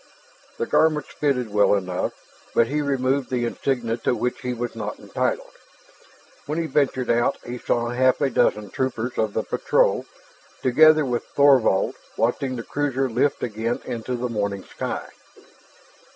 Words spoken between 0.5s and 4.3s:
The garments fitted well enough, but he removed the insignia to